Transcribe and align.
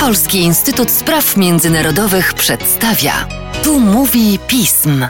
Polski 0.00 0.38
Instytut 0.38 0.90
Spraw 0.90 1.36
Międzynarodowych 1.36 2.34
przedstawia. 2.34 3.12
Tu 3.64 3.80
mówi 3.80 4.38
pism. 4.48 5.06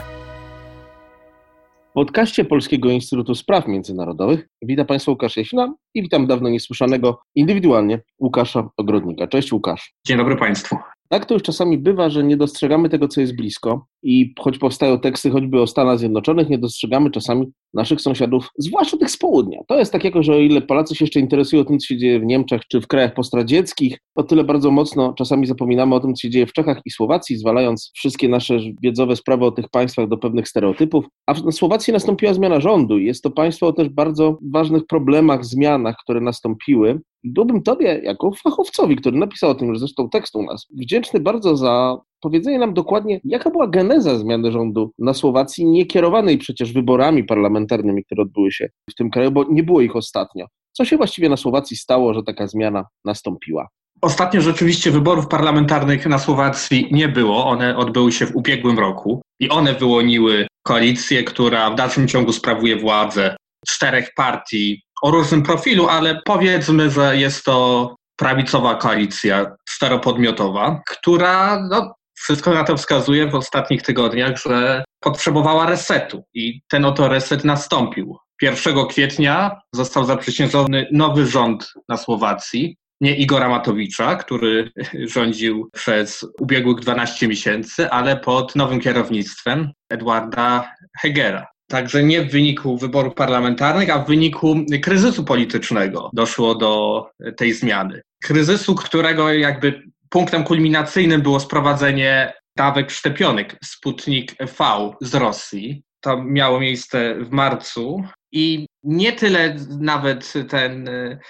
W 1.89 1.93
podcaście 1.93 2.45
Polskiego 2.45 2.89
Instytutu 2.89 3.35
Spraw 3.35 3.67
Międzynarodowych 3.67 4.47
witam 4.61 4.85
Państwa 4.85 5.11
Łukasz 5.11 5.37
Jasina 5.37 5.73
i 5.93 6.01
witam 6.01 6.27
dawno 6.27 6.49
niesłyszanego 6.49 7.21
indywidualnie 7.35 8.01
Łukasza 8.19 8.69
Ogrodnika. 8.77 9.27
Cześć 9.27 9.53
Łukasz. 9.53 9.93
Dzień 10.07 10.17
dobry 10.17 10.35
Państwu. 10.35 10.77
Tak 11.09 11.25
to 11.25 11.33
już 11.33 11.43
czasami 11.43 11.77
bywa, 11.77 12.09
że 12.09 12.23
nie 12.23 12.37
dostrzegamy 12.37 12.89
tego, 12.89 13.07
co 13.07 13.21
jest 13.21 13.35
blisko 13.35 13.85
i 14.03 14.33
choć 14.39 14.57
powstają 14.57 14.99
teksty 14.99 15.29
choćby 15.29 15.61
o 15.61 15.67
Stanach 15.67 15.99
Zjednoczonych, 15.99 16.49
nie 16.49 16.57
dostrzegamy 16.57 17.11
czasami 17.11 17.51
naszych 17.73 18.01
sąsiadów, 18.01 18.49
zwłaszcza 18.57 18.97
tych 18.97 19.11
z 19.11 19.17
południa. 19.17 19.59
To 19.67 19.79
jest 19.79 19.91
tak 19.91 20.03
jako, 20.03 20.23
że 20.23 20.33
o 20.33 20.39
ile 20.39 20.61
Polacy 20.61 20.95
się 20.95 21.05
jeszcze 21.05 21.19
interesują 21.19 21.65
tym, 21.65 21.79
co 21.79 21.87
się 21.87 21.97
dzieje 21.97 22.19
w 22.19 22.25
Niemczech 22.25 22.61
czy 22.71 22.81
w 22.81 22.87
krajach 22.87 23.13
postradzieckich, 23.13 23.97
o 24.15 24.23
tyle 24.23 24.43
bardzo 24.43 24.71
mocno 24.71 25.13
czasami 25.13 25.47
zapominamy 25.47 25.95
o 25.95 25.99
tym, 25.99 26.13
co 26.13 26.21
się 26.21 26.29
dzieje 26.29 26.47
w 26.47 26.53
Czechach 26.53 26.81
i 26.85 26.91
Słowacji, 26.91 27.37
zwalając 27.37 27.91
wszystkie 27.95 28.29
nasze 28.29 28.59
wiedzowe 28.83 29.15
sprawy 29.15 29.45
o 29.45 29.51
tych 29.51 29.69
państwach 29.69 30.07
do 30.07 30.17
pewnych 30.17 30.47
stereotypów. 30.47 31.05
A 31.27 31.33
na 31.33 31.51
Słowacji 31.51 31.93
nastąpiła 31.93 32.33
zmiana 32.33 32.59
rządu 32.59 32.99
jest 32.99 33.23
to 33.23 33.31
państwo 33.31 33.67
o 33.67 33.73
też 33.73 33.89
bardzo 33.89 34.37
ważnych 34.53 34.85
problemach, 34.85 35.45
zmianach, 35.45 35.95
które 36.03 36.21
nastąpiły. 36.21 37.01
Byłbym 37.23 37.63
Tobie, 37.63 38.01
jako 38.03 38.31
fachowcowi, 38.43 38.95
który 38.95 39.17
napisał 39.17 39.49
o 39.49 39.55
tym, 39.55 39.73
że 39.73 39.79
zresztą 39.79 40.09
tekst 40.09 40.35
u 40.35 40.43
nas, 40.43 40.67
wdzięczny 40.77 41.19
bardzo 41.19 41.57
za 41.57 41.97
powiedzenie 42.23 42.59
nam 42.59 42.73
dokładnie, 42.73 43.19
jaka 43.23 43.49
była 43.49 43.67
geneza 43.67 44.17
zmiany 44.17 44.51
rządu 44.51 44.91
na 44.99 45.13
Słowacji, 45.13 45.65
nie 45.65 45.85
kierowanej 45.85 46.37
przecież 46.37 46.73
wyborami 46.73 47.23
parlamentarnymi, 47.23 48.03
które 48.05 48.23
odbyły 48.23 48.51
się 48.51 48.69
w 48.89 48.95
tym 48.95 49.09
kraju, 49.09 49.31
bo 49.31 49.45
nie 49.49 49.63
było 49.63 49.81
ich 49.81 49.95
ostatnio. 49.95 50.45
Co 50.71 50.85
się 50.85 50.97
właściwie 50.97 51.29
na 51.29 51.37
Słowacji 51.37 51.77
stało, 51.77 52.13
że 52.13 52.23
taka 52.23 52.47
zmiana 52.47 52.85
nastąpiła? 53.05 53.67
Ostatnio 54.01 54.41
rzeczywiście 54.41 54.91
wyborów 54.91 55.27
parlamentarnych 55.27 56.05
na 56.05 56.19
Słowacji 56.19 56.87
nie 56.91 57.07
było. 57.07 57.45
One 57.45 57.77
odbyły 57.77 58.11
się 58.11 58.25
w 58.25 58.35
ubiegłym 58.35 58.79
roku 58.79 59.21
i 59.39 59.49
one 59.49 59.73
wyłoniły 59.73 60.47
koalicję, 60.63 61.23
która 61.23 61.69
w 61.69 61.75
dalszym 61.75 62.07
ciągu 62.07 62.31
sprawuje 62.31 62.75
władzę 62.75 63.35
czterech 63.67 64.13
partii 64.15 64.81
o 65.01 65.11
różnym 65.11 65.43
profilu, 65.43 65.87
ale 65.87 66.21
powiedzmy, 66.25 66.89
że 66.89 67.17
jest 67.17 67.45
to 67.45 67.95
prawicowa 68.15 68.75
koalicja 68.75 69.55
czteropodmiotowa, 69.69 70.81
która 70.89 71.63
no, 71.69 71.95
wszystko 72.15 72.53
na 72.53 72.63
to 72.63 72.77
wskazuje 72.77 73.27
w 73.27 73.35
ostatnich 73.35 73.81
tygodniach, 73.81 74.37
że 74.37 74.83
potrzebowała 74.99 75.69
resetu 75.69 76.23
i 76.33 76.61
ten 76.69 76.85
oto 76.85 77.07
reset 77.07 77.45
nastąpił. 77.45 78.17
1 78.41 78.87
kwietnia 78.87 79.61
został 79.73 80.05
zaprzysiężony 80.05 80.87
nowy 80.91 81.27
rząd 81.27 81.73
na 81.89 81.97
Słowacji, 81.97 82.77
nie 83.01 83.15
Igora 83.15 83.49
Matowicza, 83.49 84.15
który 84.15 84.71
rządził 85.15 85.69
przez 85.73 86.25
ubiegłych 86.39 86.79
12 86.79 87.27
miesięcy, 87.27 87.89
ale 87.89 88.17
pod 88.17 88.55
nowym 88.55 88.79
kierownictwem 88.79 89.71
Edwarda 89.89 90.73
Hegera. 91.01 91.47
Także 91.67 92.03
nie 92.03 92.21
w 92.21 92.31
wyniku 92.31 92.77
wyborów 92.77 93.13
parlamentarnych, 93.13 93.89
a 93.89 93.99
w 93.99 94.07
wyniku 94.07 94.55
kryzysu 94.81 95.23
politycznego 95.23 96.09
doszło 96.13 96.55
do 96.55 97.05
tej 97.37 97.53
zmiany. 97.53 98.01
Kryzysu, 98.23 98.75
którego 98.75 99.33
jakby 99.33 99.83
punktem 100.13 100.43
kulminacyjnym 100.43 101.21
było 101.21 101.39
sprowadzenie 101.39 102.33
dawek 102.57 102.91
szczepionek 102.91 103.57
Sputnik 103.65 104.35
V 104.39 104.91
z 105.01 105.15
Rosji. 105.15 105.83
To 106.01 106.23
miało 106.23 106.59
miejsce 106.59 107.15
w 107.15 107.31
marcu 107.31 108.03
i 108.31 108.65
nie 108.83 109.13
tyle 109.13 109.55
nawet 109.79 110.33
ten, 110.49 110.89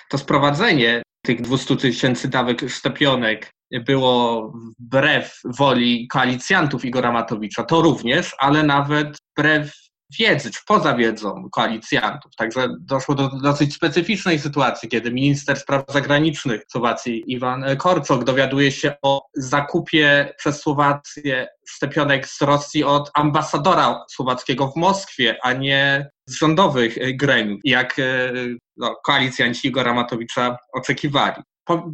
to 0.09 0.17
sprowadzenie 0.17 1.01
tych 1.25 1.41
200 1.41 1.77
tysięcy 1.77 2.27
dawek 2.27 2.69
szczepionek 2.69 3.51
było 3.85 4.51
wbrew 4.79 5.39
woli 5.45 6.07
koalicjantów 6.07 6.85
Igora 6.85 7.11
Matowicza, 7.11 7.63
to 7.63 7.81
również, 7.81 8.35
ale 8.39 8.63
nawet 8.63 9.17
wbrew 9.37 9.82
wiedzy, 10.19 10.51
czy 10.51 10.59
poza 10.67 10.95
wiedzą 10.95 11.49
koalicjantów. 11.51 12.35
Także 12.35 12.67
doszło 12.79 13.15
do 13.15 13.29
dosyć 13.29 13.73
specyficznej 13.73 14.39
sytuacji, 14.39 14.89
kiedy 14.89 15.11
minister 15.11 15.59
spraw 15.59 15.83
zagranicznych 15.89 16.61
Słowacji 16.71 17.23
Iwan 17.27 17.65
Korczok 17.77 18.23
dowiaduje 18.23 18.71
się 18.71 18.95
o 19.01 19.21
zakupie 19.35 20.33
przez 20.37 20.61
Słowację 20.61 21.47
szczepionek 21.67 22.27
z 22.27 22.41
Rosji 22.41 22.83
od 22.83 23.11
ambasadora 23.13 24.05
słowackiego 24.09 24.67
w 24.67 24.75
Moskwie, 24.75 25.37
a 25.43 25.53
nie 25.53 26.09
z 26.27 26.35
rządowych 26.35 27.17
gremiów, 27.17 27.59
jak 27.63 27.99
e, 27.99 28.33
no, 28.77 28.95
koalicjanci 29.05 29.67
Igora 29.67 29.93
Matowicza 29.93 30.57
oczekiwali. 30.73 31.43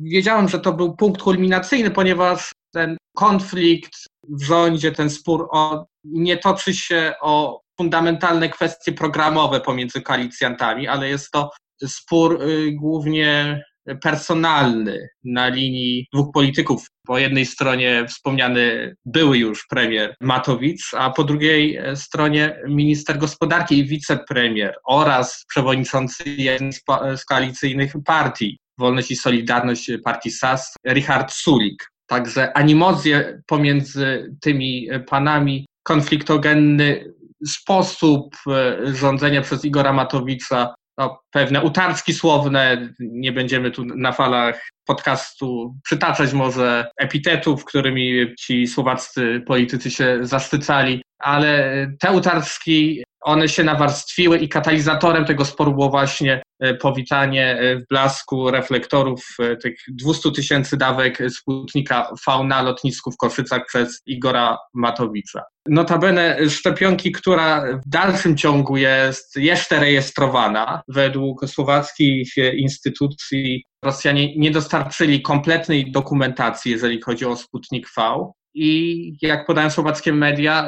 Wiedziałem, 0.03 0.49
że 0.49 0.59
to 0.59 0.73
był 0.73 0.95
punkt 0.95 1.21
kulminacyjny, 1.21 1.91
ponieważ 1.91 2.51
ten 2.73 2.97
konflikt 3.15 3.91
w 4.29 4.43
rządzie, 4.43 4.91
ten 4.91 5.09
spór 5.09 5.47
o, 5.51 5.85
nie 6.03 6.37
toczy 6.37 6.73
się 6.73 7.13
o 7.21 7.61
fundamentalne 7.79 8.49
kwestie 8.49 8.91
programowe 8.91 9.61
pomiędzy 9.61 10.01
koalicjantami, 10.01 10.87
ale 10.87 11.09
jest 11.09 11.31
to 11.31 11.49
spór 11.87 12.41
y, 12.41 12.71
głównie 12.71 13.61
personalny 14.01 15.09
na 15.23 15.47
linii 15.47 16.07
dwóch 16.13 16.31
polityków. 16.33 16.87
Po 17.07 17.17
jednej 17.17 17.45
stronie 17.45 18.05
wspomniany 18.07 18.95
były 19.05 19.37
już 19.37 19.67
premier 19.69 20.15
Matowicz, 20.21 20.93
a 20.97 21.09
po 21.09 21.23
drugiej 21.23 21.77
e, 21.77 21.95
stronie 21.95 22.59
minister 22.67 23.17
gospodarki 23.17 23.77
i 23.77 23.85
wicepremier 23.85 24.75
oraz 24.87 25.45
przewodniczący 25.47 26.23
jednej 26.29 26.73
z 27.17 27.25
koalicyjnych 27.25 27.93
partii, 28.05 28.57
Wolność 28.77 29.11
i 29.11 29.15
Solidarność 29.15 29.91
partii 30.03 30.31
SAS, 30.31 30.73
Richard 30.87 31.33
Sulik. 31.33 31.87
Także 32.07 32.57
animozje 32.57 33.41
pomiędzy 33.47 34.35
tymi 34.41 34.87
panami 35.07 35.65
konfliktogenny 35.83 37.13
sposób 37.47 38.35
e, 38.47 38.77
rządzenia 38.95 39.41
przez 39.41 39.65
Igora 39.65 39.93
Matowicza, 39.93 40.75
no, 40.97 41.19
pewne 41.31 41.61
utarczki 41.61 42.13
słowne, 42.13 42.93
nie 42.99 43.31
będziemy 43.31 43.71
tu 43.71 43.85
na 43.85 44.11
falach 44.11 44.69
podcastu 44.85 45.75
przytaczać 45.83 46.33
może 46.33 46.91
epitetów, 46.97 47.65
którymi 47.65 48.35
ci 48.39 48.67
słowaccy 48.67 49.43
politycy 49.47 49.91
się 49.91 50.19
zaszczycali, 50.21 51.01
ale 51.19 51.87
te 51.99 52.11
utarczki 52.11 53.03
one 53.21 53.49
się 53.49 53.63
nawarstwiły 53.63 54.37
i 54.37 54.49
katalizatorem 54.49 55.25
tego 55.25 55.45
sporu 55.45 55.71
było 55.71 55.89
właśnie 55.89 56.41
e, 56.59 56.73
powitanie 56.73 57.59
e, 57.59 57.75
w 57.75 57.87
blasku 57.87 58.51
reflektorów 58.51 59.35
e, 59.39 59.55
tych 59.55 59.75
200 59.87 60.31
tysięcy 60.31 60.77
dawek 60.77 61.17
Sputnika 61.29 62.13
V 62.27 62.43
na 62.43 62.61
lotnisku 62.61 63.11
w 63.11 63.17
Koszycach 63.17 63.65
przez 63.67 64.01
Igora 64.05 64.57
Matowicza. 64.73 65.43
Notabene 65.69 66.49
szczepionki, 66.49 67.11
która 67.11 67.65
w 67.85 67.89
dalszym 67.89 68.37
ciągu 68.37 68.77
jest 68.77 69.35
jeszcze 69.35 69.79
rejestrowana 69.79 70.81
według 70.87 71.49
słowackich 71.49 72.33
instytucji 72.37 73.63
Rosjanie 73.85 74.35
nie 74.35 74.51
dostarczyli 74.51 75.21
kompletnej 75.21 75.91
dokumentacji, 75.91 76.71
jeżeli 76.71 77.01
chodzi 77.01 77.25
o 77.25 77.35
Sputnik 77.35 77.87
V. 77.97 78.31
I 78.53 79.13
jak 79.21 79.45
podają 79.45 79.69
słowackie 79.69 80.13
media, 80.13 80.67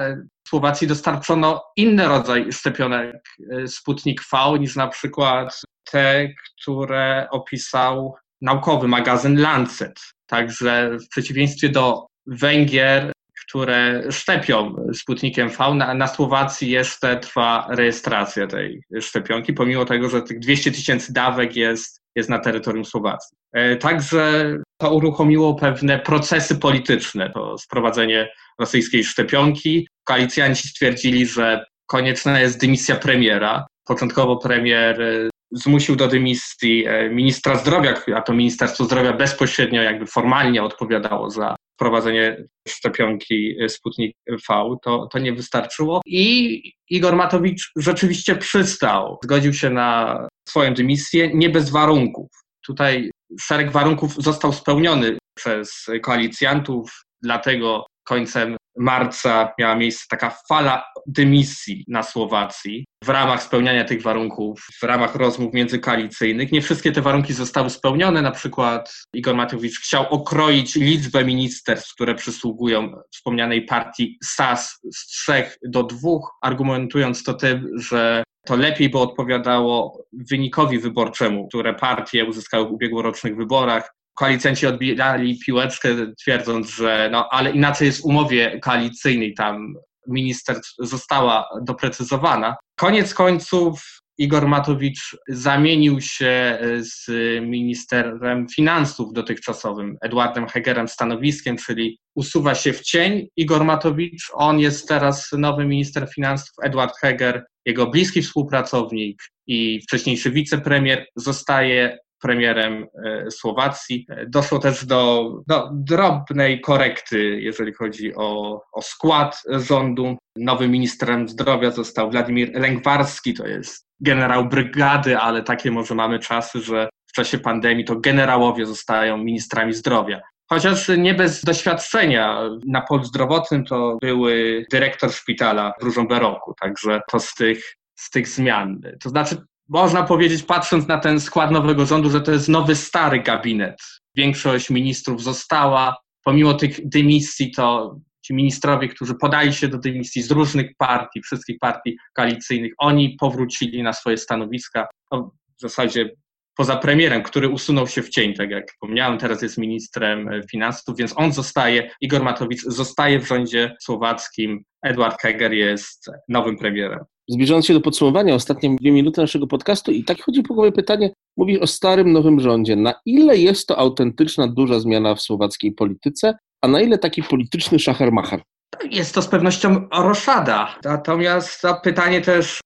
Słowacji 0.51 0.87
dostarczono 0.87 1.63
inny 1.75 2.07
rodzaj 2.07 2.51
szczepionek 2.51 3.15
y, 3.39 3.67
Sputnik 3.67 4.21
V 4.31 4.59
niż 4.59 4.75
na 4.75 4.87
przykład 4.87 5.61
te, 5.91 6.27
które 6.61 7.27
opisał 7.31 8.15
naukowy 8.41 8.87
magazyn 8.87 9.41
Lancet. 9.41 9.99
Także 10.27 10.97
w 11.05 11.09
przeciwieństwie 11.09 11.69
do 11.69 12.05
Węgier, 12.25 13.11
które 13.45 14.03
szczepią 14.11 14.75
Sputnikiem 14.93 15.49
V, 15.49 15.75
na, 15.75 15.93
na 15.93 16.07
Słowacji 16.07 16.69
jeszcze 16.69 17.19
trwa 17.19 17.67
rejestracja 17.69 18.47
tej 18.47 18.81
szczepionki, 19.01 19.53
pomimo 19.53 19.85
tego, 19.85 20.09
że 20.09 20.21
tych 20.21 20.39
200 20.39 20.71
tysięcy 20.71 21.13
dawek 21.13 21.55
jest, 21.55 22.01
jest 22.15 22.29
na 22.29 22.39
terytorium 22.39 22.85
Słowacji. 22.85 23.37
E, 23.53 23.75
także 23.75 24.57
to 24.81 24.93
uruchomiło 24.93 25.55
pewne 25.55 25.99
procesy 25.99 26.55
polityczne, 26.55 27.31
to 27.33 27.57
sprowadzenie 27.57 28.29
rosyjskiej 28.59 29.03
szczepionki. 29.03 29.87
Koalicjanci 30.03 30.67
stwierdzili, 30.67 31.25
że 31.25 31.65
konieczna 31.87 32.39
jest 32.39 32.59
dymisja 32.59 32.95
premiera. 32.95 33.65
Początkowo 33.87 34.37
premier 34.37 35.01
e, 35.01 35.29
zmusił 35.51 35.95
do 35.95 36.07
dymisji 36.07 36.85
e, 36.87 37.09
ministra 37.09 37.55
zdrowia, 37.55 37.93
a 38.15 38.21
to 38.21 38.33
Ministerstwo 38.33 38.83
Zdrowia 38.83 39.13
bezpośrednio 39.13 39.81
jakby 39.81 40.05
formalnie 40.05 40.63
odpowiadało 40.63 41.29
za 41.29 41.55
wprowadzenie 41.73 42.43
szczepionki 42.67 43.55
Sputnik 43.67 44.15
V, 44.27 44.75
to, 44.83 45.07
to 45.11 45.19
nie 45.19 45.33
wystarczyło. 45.33 46.01
I 46.05 46.61
Igor 46.89 47.15
Matowicz 47.15 47.71
rzeczywiście 47.75 48.35
przystał, 48.35 49.17
zgodził 49.23 49.53
się 49.53 49.69
na 49.69 50.19
swoją 50.47 50.73
dymisję, 50.73 51.29
nie 51.33 51.49
bez 51.49 51.69
warunków. 51.69 52.27
Tutaj 52.65 53.10
szereg 53.39 53.71
warunków 53.71 54.15
został 54.15 54.53
spełniony 54.53 55.17
przez 55.37 55.85
koalicjantów, 56.01 57.05
dlatego 57.21 57.85
końcem 58.03 58.57
marca 58.77 59.53
miała 59.59 59.75
miejsce 59.75 60.05
taka 60.09 60.37
fala 60.49 60.83
dymisji 61.07 61.85
na 61.87 62.03
Słowacji 62.03 62.85
w 63.03 63.09
ramach 63.09 63.43
spełniania 63.43 63.85
tych 63.85 64.01
warunków, 64.01 64.67
w 64.81 64.83
ramach 64.83 65.15
rozmów 65.15 65.53
międzykoalicyjnych. 65.53 66.51
Nie 66.51 66.61
wszystkie 66.61 66.91
te 66.91 67.01
warunki 67.01 67.33
zostały 67.33 67.69
spełnione. 67.69 68.21
Na 68.21 68.31
przykład 68.31 68.93
Igor 69.13 69.35
Matowicz 69.35 69.79
chciał 69.79 70.09
okroić 70.09 70.75
liczbę 70.75 71.25
ministerstw, 71.25 71.93
które 71.93 72.15
przysługują 72.15 72.91
wspomnianej 73.11 73.65
partii 73.65 74.17
SAS 74.23 74.79
z 74.93 75.07
trzech 75.07 75.57
do 75.65 75.83
dwóch, 75.83 76.31
argumentując 76.41 77.23
to 77.23 77.33
tym, 77.33 77.67
że 77.75 78.23
to 78.45 78.55
lepiej 78.55 78.89
by 78.89 78.99
odpowiadało 78.99 80.05
wynikowi 80.29 80.79
wyborczemu, 80.79 81.47
które 81.47 81.73
partie 81.73 82.25
uzyskały 82.25 82.67
w 82.67 82.71
ubiegłorocznych 82.71 83.35
wyborach. 83.35 83.93
Koalicjenci 84.13 84.67
odbierali 84.67 85.39
piłeczkę, 85.45 85.89
twierdząc, 86.19 86.69
że 86.69 87.09
no, 87.11 87.29
ale 87.29 87.51
inaczej 87.51 87.85
jest 87.85 88.01
w 88.01 88.05
umowie 88.05 88.59
koalicyjnej, 88.59 89.33
tam 89.33 89.73
minister 90.07 90.59
została 90.79 91.49
doprecyzowana. 91.61 92.55
Koniec 92.75 93.13
końców 93.13 94.01
Igor 94.17 94.47
Matowicz 94.47 95.17
zamienił 95.27 96.01
się 96.01 96.59
z 96.79 97.05
ministrem 97.41 98.47
finansów 98.55 99.13
dotychczasowym, 99.13 99.97
Edwardem 100.01 100.47
Hegerem, 100.47 100.87
stanowiskiem, 100.87 101.57
czyli 101.57 101.99
usuwa 102.15 102.55
się 102.55 102.73
w 102.73 102.81
cień 102.81 103.27
Igor 103.37 103.65
Matowicz. 103.65 104.31
On 104.33 104.59
jest 104.59 104.87
teraz 104.87 105.29
nowy 105.37 105.65
minister 105.65 106.09
finansów, 106.15 106.51
Edward 106.63 106.93
Heger, 107.01 107.45
jego 107.65 107.87
bliski 107.87 108.21
współpracownik 108.21 109.23
i 109.47 109.81
wcześniejszy 109.81 110.31
wicepremier 110.31 111.05
zostaje 111.15 111.97
premierem 112.21 112.87
e, 113.05 113.31
Słowacji. 113.31 114.07
Doszło 114.27 114.59
też 114.59 114.85
do, 114.85 115.31
do 115.47 115.69
drobnej 115.73 116.61
korekty, 116.61 117.41
jeżeli 117.41 117.73
chodzi 117.73 118.15
o, 118.15 118.61
o 118.73 118.81
skład 118.81 119.41
rządu. 119.49 120.17
Nowym 120.35 120.71
ministrem 120.71 121.27
zdrowia 121.27 121.71
został 121.71 122.11
Władimir 122.11 122.51
Lęgwarski, 122.53 123.33
to 123.33 123.47
jest 123.47 123.85
generał 123.99 124.49
brygady, 124.49 125.17
ale 125.17 125.43
takie 125.43 125.71
może 125.71 125.95
mamy 125.95 126.19
czasy, 126.19 126.61
że 126.61 126.89
w 127.07 127.13
czasie 127.13 127.39
pandemii 127.39 127.85
to 127.85 127.99
generałowie 127.99 128.65
zostają 128.65 129.17
ministrami 129.17 129.73
zdrowia. 129.73 130.21
Chociaż 130.53 130.91
nie 130.97 131.13
bez 131.13 131.43
doświadczenia 131.43 132.49
na 132.67 132.81
polu 132.81 133.03
zdrowotnym 133.03 133.65
to 133.65 133.97
były 134.01 134.65
dyrektor 134.71 135.11
szpitala 135.11 135.73
w 135.79 135.83
Różomberoku, 135.83 136.53
także 136.61 137.01
to 137.11 137.19
z 137.19 137.33
tych, 137.33 137.77
z 137.95 138.09
tych 138.09 138.27
zmian. 138.27 138.81
To 139.03 139.09
znaczy 139.09 139.37
można 139.69 140.03
powiedzieć, 140.03 140.43
patrząc 140.43 140.87
na 140.87 140.97
ten 140.97 141.19
skład 141.19 141.51
nowego 141.51 141.85
rządu, 141.85 142.09
że 142.09 142.21
to 142.21 142.31
jest 142.31 142.49
nowy, 142.49 142.75
stary 142.75 143.19
gabinet. 143.19 143.77
Większość 144.15 144.69
ministrów 144.69 145.23
została. 145.23 145.97
Pomimo 146.23 146.53
tych 146.53 146.89
dymisji, 146.89 147.51
to 147.51 147.95
ci 148.25 148.33
ministrowie, 148.33 148.87
którzy 148.87 149.15
podali 149.15 149.53
się 149.53 149.67
do 149.67 149.77
dymisji 149.77 150.21
z 150.21 150.31
różnych 150.31 150.71
partii, 150.77 151.21
wszystkich 151.21 151.59
partii 151.59 151.97
koalicyjnych, 152.13 152.73
oni 152.77 153.15
powrócili 153.19 153.83
na 153.83 153.93
swoje 153.93 154.17
stanowiska. 154.17 154.87
No, 155.11 155.31
w 155.57 155.61
zasadzie 155.61 156.09
poza 156.57 156.75
premierem, 156.75 157.23
który 157.23 157.49
usunął 157.49 157.87
się 157.87 158.01
w 158.01 158.09
cień, 158.09 158.33
tak 158.33 158.49
jak 158.49 158.71
wspomniałem, 158.71 159.17
teraz 159.17 159.41
jest 159.41 159.57
ministrem 159.57 160.29
finansów, 160.51 160.97
więc 160.97 161.13
on 161.15 161.31
zostaje, 161.33 161.91
Igor 162.01 162.23
Matowicz 162.23 162.61
zostaje 162.61 163.19
w 163.19 163.27
rządzie 163.27 163.75
słowackim, 163.79 164.63
Edward 164.83 165.21
Heger 165.21 165.53
jest 165.53 166.09
nowym 166.27 166.57
premierem. 166.57 166.99
Zbliżając 167.29 167.65
się 167.65 167.73
do 167.73 167.81
podsumowania, 167.81 168.35
ostatnie 168.35 168.75
dwie 168.75 168.91
minuty 168.91 169.21
naszego 169.21 169.47
podcastu 169.47 169.91
i 169.91 170.03
tak 170.03 170.21
chodzi 170.21 170.43
po 170.43 170.53
głowie 170.53 170.71
pytanie, 170.71 171.13
mówisz 171.37 171.59
o 171.59 171.67
starym, 171.67 172.11
nowym 172.11 172.39
rządzie. 172.39 172.75
Na 172.75 172.93
ile 173.05 173.37
jest 173.37 173.67
to 173.67 173.77
autentyczna, 173.77 174.47
duża 174.47 174.79
zmiana 174.79 175.15
w 175.15 175.21
słowackiej 175.21 175.71
polityce, 175.71 176.37
a 176.61 176.67
na 176.67 176.81
ile 176.81 176.97
taki 176.97 177.23
polityczny 177.23 177.79
szachermacher? 177.79 178.41
Jest 178.89 179.15
to 179.15 179.21
z 179.21 179.27
pewnością 179.27 179.87
roszada. 179.93 180.75
Natomiast 180.83 181.61
to 181.61 181.81
pytanie 181.83 182.21
też, 182.21 182.59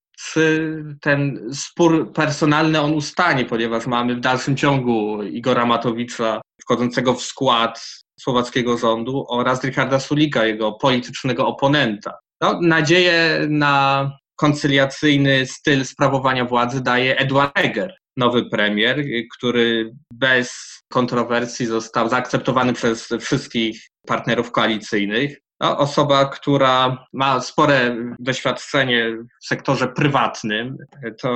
ten 1.02 1.50
spór 1.54 2.14
personalny 2.14 2.82
on 2.82 2.94
ustanie, 2.94 3.46
ponieważ 3.46 3.88
mamy 3.88 4.16
w 4.16 4.20
dalszym 4.20 4.58
ciągu 4.58 5.24
Igora 5.24 5.66
Matowicza 5.66 6.42
wchodzącego 6.62 7.14
w 7.14 7.22
skład 7.22 7.88
słowackiego 8.20 8.78
rządu 8.78 9.26
oraz 9.30 9.64
Richarda 9.64 10.00
Sulika, 10.00 10.46
jego 10.46 10.72
politycznego 10.72 11.48
oponenta. 11.48 12.14
No, 12.42 12.60
nadzieję 12.62 13.46
na 13.50 14.12
koncyliacyjny 14.36 15.46
styl 15.46 15.86
sprawowania 15.86 16.46
władzy 16.46 16.84
daje 16.84 17.18
Edward 17.18 17.58
Heger, 17.58 17.94
nowy 18.18 18.50
premier, 18.50 19.06
który 19.38 19.92
bez 20.14 20.76
kontrowersji 20.92 21.66
został 21.66 22.10
zaakceptowany 22.10 22.74
przez 22.74 23.10
wszystkich 23.20 23.82
partnerów 24.08 24.52
koalicyjnych. 24.52 25.38
No, 25.66 25.78
osoba, 25.78 26.26
która 26.26 27.06
ma 27.14 27.42
spore 27.42 27.96
doświadczenie 28.20 29.18
w 29.42 29.48
sektorze 29.48 29.88
prywatnym, 29.88 30.78
to 31.22 31.30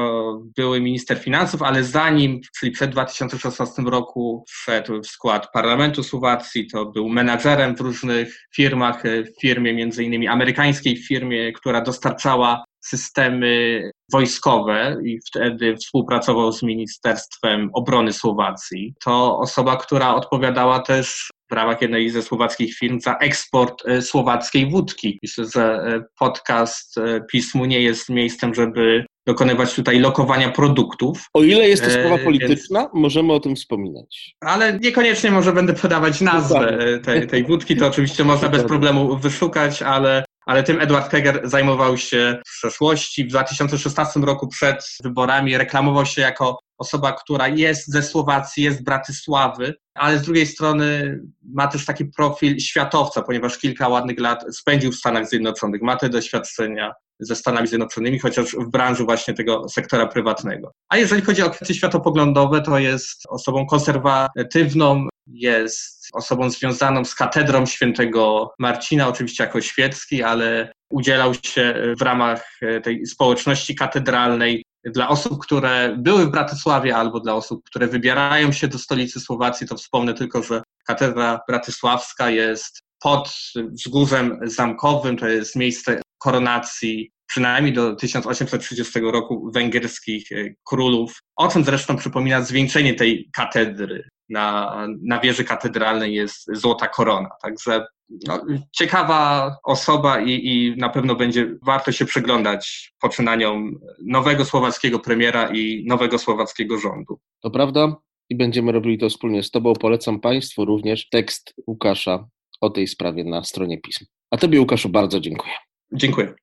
były 0.55 0.81
minister 0.81 1.19
finansów, 1.19 1.61
ale 1.61 1.83
zanim, 1.83 2.41
czyli 2.59 2.71
przed 2.71 2.91
2016 2.91 3.81
roku 3.81 4.43
wszedł 4.47 5.01
w 5.01 5.07
skład 5.07 5.51
parlamentu 5.53 6.03
Słowacji, 6.03 6.67
to 6.67 6.85
był 6.85 7.09
menadżerem 7.09 7.75
w 7.75 7.81
różnych 7.81 8.47
firmach, 8.55 9.03
w 9.03 9.41
firmie 9.41 9.73
między 9.73 10.03
innymi 10.03 10.27
amerykańskiej 10.27 10.97
firmie, 10.97 11.53
która 11.53 11.81
dostarczała 11.81 12.63
systemy 12.79 13.81
wojskowe 14.11 14.97
i 15.05 15.19
wtedy 15.27 15.77
współpracował 15.77 16.51
z 16.51 16.63
Ministerstwem 16.63 17.69
Obrony 17.73 18.13
Słowacji. 18.13 18.93
To 19.03 19.39
osoba, 19.39 19.77
która 19.77 20.15
odpowiadała 20.15 20.79
też 20.79 21.29
ramach 21.51 21.81
jednej 21.81 22.10
ze 22.10 22.22
słowackich 22.22 22.75
firm 22.75 23.00
za 23.00 23.18
eksport 23.18 23.84
e, 23.86 24.01
słowackiej 24.01 24.69
wódki. 24.69 25.19
Myślę, 25.24 25.46
że 25.56 25.63
e, 25.63 26.04
podcast 26.19 26.98
e, 26.98 27.22
pismu 27.31 27.66
nie 27.66 27.81
jest 27.81 28.10
miejscem, 28.10 28.54
żeby 28.54 29.06
dokonywać 29.28 29.74
tutaj 29.74 30.00
lokowania 30.00 30.51
produktów. 30.51 31.25
O 31.34 31.44
ile 31.44 31.69
jest 31.69 31.84
to 31.84 31.90
sprawa 31.90 32.18
polityczna, 32.18 32.80
więc... 32.80 32.94
możemy 32.94 33.34
o 33.34 33.40
tym 33.40 33.56
wspominać. 33.56 34.36
Ale 34.42 34.80
niekoniecznie 34.80 35.31
może 35.31 35.54
będę 35.54 35.74
podawać 35.74 36.22
nazwę 36.22 37.00
tej, 37.04 37.28
tej 37.28 37.44
wódki, 37.44 37.75
to 37.75 37.88
oczywiście 37.88 38.24
można 38.24 38.50
bez 38.50 38.63
problemu 38.63 39.18
wyszukać, 39.18 39.81
ale 39.81 40.24
ale 40.46 40.63
tym 40.63 40.81
Edward 40.81 41.12
Heger 41.12 41.42
zajmował 41.44 41.98
się 41.98 42.42
w 42.48 42.51
przeszłości. 42.51 43.24
W 43.25 43.28
2016 43.28 44.19
roku 44.19 44.48
przed 44.48 44.98
wyborami 45.04 45.57
reklamował 45.57 46.06
się 46.06 46.22
jako 46.22 46.60
osoba, 46.79 47.11
która 47.11 47.47
jest 47.47 47.87
ze 47.87 48.03
Słowacji, 48.03 48.63
jest 48.63 48.79
z 48.79 48.83
Bratysławy, 48.83 49.75
ale 49.95 50.19
z 50.19 50.21
drugiej 50.21 50.47
strony 50.47 51.19
ma 51.53 51.67
też 51.67 51.85
taki 51.85 52.05
profil 52.05 52.59
światowca, 52.59 53.21
ponieważ 53.21 53.57
kilka 53.57 53.87
ładnych 53.87 54.19
lat 54.19 54.45
spędził 54.55 54.91
w 54.91 54.95
Stanach 54.95 55.29
Zjednoczonych, 55.29 55.81
ma 55.81 55.95
te 55.95 56.09
doświadczenia 56.09 56.93
ze 57.19 57.35
Stanami 57.35 57.67
Zjednoczonymi, 57.67 58.19
chociaż 58.19 58.51
w 58.51 58.69
branży 58.69 59.03
właśnie 59.03 59.33
tego 59.33 59.69
sektora 59.69 60.07
prywatnego. 60.07 60.71
A 60.89 60.97
jeżeli 60.97 61.21
chodzi 61.21 61.41
o 61.41 61.49
kwestie 61.49 61.73
światopoglądowe, 61.73 62.61
to 62.61 62.79
jest 62.79 63.23
osobą 63.29 63.65
konserwatywną, 63.65 65.07
jest 65.27 66.09
osobą 66.13 66.49
związaną 66.49 67.05
z 67.05 67.15
katedrą 67.15 67.65
świętego 67.65 68.53
Marcina, 68.59 69.07
oczywiście 69.07 69.43
jako 69.43 69.62
świecki, 69.62 70.24
ale 70.24 70.71
udzielał 70.91 71.33
się 71.33 71.93
w 72.00 72.01
ramach 72.01 72.59
tej 72.83 73.05
społeczności 73.05 73.75
katedralnej 73.75 74.63
dla 74.86 75.09
osób, 75.09 75.43
które 75.43 75.95
były 75.98 76.25
w 76.25 76.31
Bratysławie 76.31 76.95
albo 76.95 77.19
dla 77.19 77.33
osób, 77.33 77.62
które 77.65 77.88
wybierają 77.88 78.51
się 78.51 78.67
do 78.67 78.77
stolicy 78.77 79.19
Słowacji, 79.19 79.67
to 79.67 79.75
wspomnę 79.75 80.13
tylko, 80.13 80.43
że 80.43 80.62
katedra 80.88 81.39
bratysławska 81.48 82.29
jest 82.29 82.81
pod 83.01 83.33
wzgórzem 83.55 84.39
zamkowym, 84.43 85.17
to 85.17 85.27
jest 85.27 85.55
miejsce 85.55 86.01
koronacji 86.17 87.12
przynajmniej 87.27 87.74
do 87.74 87.95
1830 87.95 89.00
roku 89.00 89.51
węgierskich 89.53 90.31
e, 90.31 90.36
królów, 90.63 91.19
o 91.36 91.48
czym 91.48 91.63
zresztą 91.63 91.98
przypomina 91.98 92.41
zwieńczenie 92.41 92.93
tej 92.93 93.29
katedry. 93.36 94.09
Na, 94.29 94.77
na 95.01 95.19
wieży 95.19 95.43
katedralnej 95.43 96.13
jest 96.13 96.45
złota 96.53 96.88
korona. 96.88 97.29
Także 97.41 97.86
no, 98.28 98.46
ciekawa 98.72 99.56
osoba 99.63 100.22
i, 100.22 100.32
i 100.32 100.75
na 100.78 100.89
pewno 100.89 101.16
będzie 101.16 101.56
warto 101.62 101.92
się 101.92 102.06
przyglądać 102.06 102.94
poczynaniom 103.01 103.80
nowego 104.06 104.46
słowackiego 104.46 105.00
premiera 105.00 105.50
i 105.54 105.86
nowego 105.88 106.18
słowackiego 106.18 106.80
rządu. 106.80 107.20
To 107.42 107.51
prawda 107.51 107.96
i 108.30 108.36
będziemy 108.36 108.72
robili 108.72 108.98
to 108.98 109.10
wspólnie 109.10 109.44
z 109.44 109.51
Tobą. 109.51 109.74
Polecam 109.74 110.20
Państwu 110.20 110.66
również 110.66 111.10
tekst 111.10 111.54
Łukasza 111.68 112.28
o 112.62 112.70
tej 112.70 112.88
sprawie 112.88 113.24
na 113.24 113.44
stronie 113.44 113.82
pism. 113.82 114.06
A 114.32 114.38
Tobie, 114.38 114.60
Łukaszu, 114.60 114.89
bardzo 114.89 115.20
dziękuję. 115.20 115.54
Dziękuję. 115.94 116.34